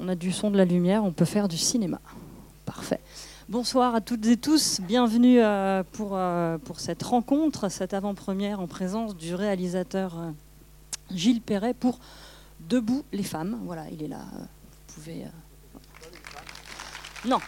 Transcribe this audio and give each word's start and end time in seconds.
On 0.00 0.08
a 0.08 0.14
du 0.14 0.30
son, 0.30 0.50
de 0.50 0.56
la 0.56 0.64
lumière, 0.64 1.04
on 1.04 1.10
peut 1.10 1.24
faire 1.24 1.48
du 1.48 1.56
cinéma. 1.56 2.00
Parfait. 2.64 3.00
Bonsoir 3.48 3.96
à 3.96 4.00
toutes 4.00 4.26
et 4.26 4.36
tous, 4.36 4.80
bienvenue 4.80 5.40
euh, 5.40 5.82
pour, 5.92 6.10
euh, 6.12 6.56
pour 6.58 6.78
cette 6.78 7.02
rencontre, 7.02 7.68
cette 7.68 7.94
avant-première 7.94 8.60
en 8.60 8.68
présence 8.68 9.16
du 9.16 9.34
réalisateur 9.34 10.16
euh, 10.16 10.30
Gilles 11.10 11.40
Perret 11.40 11.74
pour 11.74 11.98
Debout 12.60 13.02
les 13.12 13.24
femmes. 13.24 13.58
Voilà, 13.64 13.86
il 13.90 14.02
est 14.02 14.08
là. 14.08 14.20
Vous 14.30 14.94
pouvez. 14.94 15.24
Non. 17.24 17.38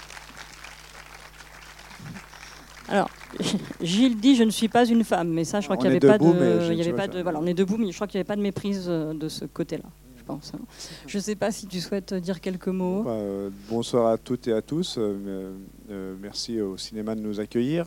Alors, 2.89 3.11
Gilles 3.81 4.19
dit 4.19 4.35
je 4.35 4.43
ne 4.43 4.51
suis 4.51 4.69
pas 4.69 4.87
une 4.87 5.05
femme, 5.05 5.29
mais 5.29 5.45
ça, 5.45 5.61
je 5.61 5.67
crois 5.67 5.77
qu'il 5.77 5.91
n'y 5.91 5.97
avait, 5.97 6.01
pas 6.01 6.19
de, 6.19 6.73
il 6.73 6.79
y 6.79 6.81
avait 6.81 6.93
pas 6.95 7.07
de, 7.07 7.23
voilà, 7.23 7.39
on 7.39 7.47
est 7.47 7.55
debout, 7.55 7.77
mais 7.77 7.91
je 7.91 7.95
crois 7.95 8.09
qu'il 8.09 8.19
n'y 8.19 8.23
avait 8.23 8.27
pas 8.29 8.37
de 8.37 8.43
méprise 8.43 8.87
de 8.87 9.29
ce 9.29 9.45
côté-là. 9.45 9.85
Hein. 10.31 10.59
Je 11.07 11.19
ne 11.19 11.23
sais 11.23 11.35
pas 11.35 11.51
si 11.51 11.67
tu 11.67 11.81
souhaites 11.81 12.15
dire 12.15 12.41
quelques 12.41 12.69
mots. 12.69 13.03
Bah, 13.03 13.13
euh, 13.13 13.51
bonsoir 13.69 14.09
à 14.09 14.19
toutes 14.19 14.49
et 14.49 14.53
à 14.53 14.63
tous. 14.63 14.97
Euh, 14.99 15.53
euh, 15.91 16.15
merci 16.21 16.61
au 16.61 16.77
cinéma 16.77 17.15
de 17.15 17.21
nous 17.21 17.41
accueillir. 17.41 17.87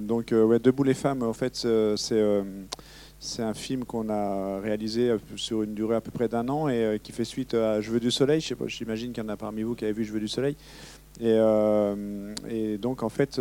donc, 0.00 0.32
ouais, 0.32 0.58
Debout 0.58 0.84
les 0.84 0.94
femmes, 0.94 1.22
en 1.22 1.32
fait, 1.32 1.66
c'est 3.20 3.42
un 3.42 3.54
film 3.54 3.84
qu'on 3.84 4.08
a 4.08 4.60
réalisé 4.60 5.16
sur 5.36 5.62
une 5.62 5.74
durée 5.74 5.96
à 5.96 6.00
peu 6.00 6.10
près 6.10 6.28
d'un 6.28 6.48
an 6.48 6.68
et 6.68 7.00
qui 7.02 7.12
fait 7.12 7.24
suite 7.24 7.54
à 7.54 7.80
Je 7.80 7.90
veux 7.90 8.00
du 8.00 8.10
soleil. 8.10 8.40
J'imagine 8.66 9.12
qu'il 9.12 9.22
y 9.22 9.26
en 9.26 9.28
a 9.28 9.36
parmi 9.36 9.62
vous 9.62 9.74
qui 9.74 9.84
avez 9.84 9.92
vu 9.92 10.04
Je 10.04 10.12
veux 10.12 10.20
du 10.20 10.28
soleil. 10.28 10.56
Et, 11.20 11.36
et 12.48 12.78
donc 12.78 13.02
en 13.02 13.08
fait, 13.08 13.40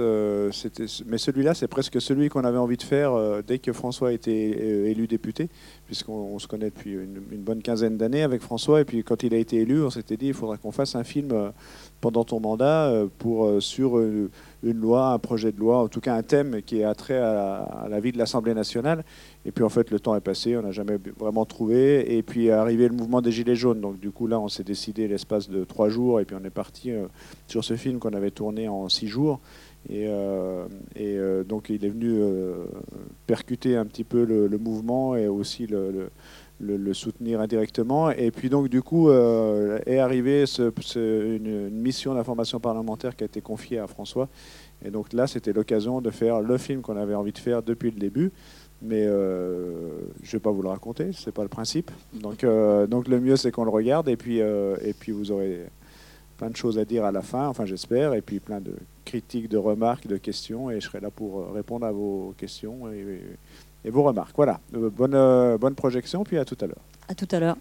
c'était, 0.52 0.86
mais 1.06 1.20
celui-là, 1.20 1.54
c'est 1.54 1.68
presque 1.68 2.02
celui 2.02 2.30
qu'on 2.30 2.44
avait 2.44 2.58
envie 2.58 2.78
de 2.78 2.84
faire 2.84 3.44
dès 3.46 3.60
que 3.60 3.72
François 3.72 4.10
a 4.10 4.12
été 4.14 4.90
élu 4.90 5.06
député 5.06 5.50
puisqu'on 5.88 6.38
se 6.38 6.48
connaît 6.48 6.70
depuis 6.70 6.92
une, 6.92 7.42
bonne 7.42 7.62
quinzaine 7.62 7.98
d'années 7.98 8.22
avec 8.22 8.42
François. 8.42 8.82
Et 8.82 8.86
puis 8.86 9.04
quand 9.04 9.24
il 9.24 9.34
a 9.34 9.38
été 9.38 9.58
élu, 9.58 9.84
on 9.84 9.90
s'était 9.90 10.18
dit 10.18 10.28
il 10.28 10.34
faudra 10.34 10.58
qu'on 10.58 10.72
fasse 10.72 10.96
un 10.96 11.06
film 11.06 11.30
euh, 11.32 11.50
pendant 12.02 12.26
ton 12.26 12.42
mandat 12.42 12.90
euh, 12.90 13.08
pour, 13.18 13.46
euh, 13.46 13.62
sur 13.62 13.98
une, 14.00 14.30
loi, 14.64 15.14
un 15.14 15.20
projet 15.20 15.54
de 15.54 15.60
loi, 15.60 15.78
en 15.82 15.88
tout 15.88 16.02
cas 16.02 16.14
un 16.14 16.24
thème 16.24 16.62
qui 16.62 16.82
est 16.82 16.84
attrait 16.84 17.18
à, 17.18 17.88
la 17.90 18.00
vie 18.02 18.12
de 18.12 18.18
l'Assemblée 18.18 18.54
nationale. 18.54 19.06
Et 19.46 19.52
puis 19.52 19.64
en 19.64 19.70
fait, 19.70 19.90
le 19.90 20.00
temps 20.02 20.14
est 20.14 20.22
passé, 20.22 20.58
on 20.58 20.62
n'a 20.62 20.72
jamais 20.72 20.98
vraiment 21.18 21.46
trouvé. 21.46 22.18
Et 22.18 22.22
puis 22.22 22.48
est 22.48 22.52
arrivé 22.52 22.90
le 22.90 22.94
mouvement 22.94 23.22
des 23.22 23.32
Gilets 23.32 23.56
jaunes. 23.56 23.80
Donc 23.80 23.98
du 23.98 24.12
coup, 24.12 24.28
là, 24.28 24.42
on 24.42 24.50
s'est 24.50 24.66
décidé 24.66 25.08
l'espace 25.08 25.50
de 25.50 25.64
trois 25.64 25.88
jours. 25.88 26.20
Et 26.20 26.26
puis 26.26 26.36
on 26.40 26.46
est 26.46 26.50
parti 26.50 26.92
ce 27.64 27.76
film 27.76 28.00
qu'on 28.00 28.14
avait 28.14 28.32
tourné 28.32 28.68
en 28.68 28.90
six 28.90 29.08
jours. 29.08 29.40
Et, 29.90 30.06
euh, 30.08 30.66
euh, 31.00 31.44
donc 31.44 31.70
il 31.70 31.86
est 31.86 31.90
venu 31.90 32.10
euh, 32.12 32.66
percuter 33.26 33.78
un 33.78 33.86
petit 33.86 34.04
peu 34.04 34.26
le, 34.26 34.58
mouvement 34.58 35.16
et 35.16 35.28
aussi 35.28 35.68
le, 35.68 36.10
soutenir 36.94 37.40
indirectement. 37.40 38.12
Et 38.12 38.32
puis 38.32 38.50
donc 38.50 38.68
du 38.68 38.82
coup 38.82 39.10
est 39.12 40.00
arrivée 40.00 40.46
une, 40.96 41.70
mission 41.70 42.16
d'information 42.16 42.60
parlementaire 42.60 43.16
qui 43.16 43.24
a 43.24 43.28
été 43.28 43.42
confiée 43.42 43.80
à 43.80 43.88
François. 43.88 44.28
Et 44.86 44.92
donc 44.92 45.14
là, 45.14 45.26
c'était 45.26 45.54
l'occasion 45.54 46.02
de 46.02 46.12
faire 46.12 46.42
le 46.42 46.58
film 46.58 46.82
qu'on 46.82 46.98
avait 46.98 47.16
envie 47.16 47.32
de 47.32 47.40
faire 47.40 47.64
depuis 47.64 47.92
le 47.92 48.00
début. 48.00 48.32
Mais 48.82 49.06
je 49.06 49.10
ne 49.10 50.32
vais 50.32 50.40
pas 50.40 50.52
vous 50.52 50.62
le 50.62 50.70
raconter, 50.70 51.12
ce 51.12 51.28
n'est 51.28 51.32
pas 51.32 51.42
le 51.44 51.50
principe. 51.50 51.90
Donc, 52.14 52.46
donc 52.90 53.08
le 53.08 53.20
mieux, 53.20 53.38
c'est 53.38 53.52
qu'on 53.52 53.64
le 53.64 53.72
regarde 53.72 54.10
et 54.10 54.18
puis, 54.18 54.40
et 54.40 54.94
puis 55.00 55.12
vous 55.12 55.32
aurez 55.32 55.66
plein 56.38 56.50
de 56.50 56.56
choses 56.56 56.78
à 56.78 56.86
dire 56.86 57.04
à 57.04 57.12
la 57.12 57.22
fin, 57.22 57.48
enfin 57.48 57.66
j'espère, 57.66 58.14
et 58.14 58.22
puis 58.22 58.40
plein 58.40 58.62
de 58.62 58.74
critiques, 59.06 59.50
de 59.50 59.58
remarques, 59.58 60.08
de 60.08 60.18
questions, 60.18 60.70
et 60.70 60.80
je 60.80 60.88
serai 60.88 61.00
là 61.00 61.10
pour 61.10 61.40
euh, 61.40 61.52
répondre 61.54 61.86
à 61.86 61.92
vos 61.92 62.34
questions 62.38 62.92
et, 62.92 63.90
vos 63.90 64.04
remarques. 64.04 64.36
Voilà, 64.36 64.60
euh, 64.76 64.90
bonne, 64.90 65.16
euh, 65.16 65.58
bonne 65.58 65.76
projection, 65.76 66.24
puis 66.24 66.38
à 66.38 66.46
tout 66.46 66.58
à 66.62 66.68
l'heure. 66.68 66.82
À 67.08 67.16
tout 67.16 67.28
à 67.32 67.40
l'heure. 67.40 67.58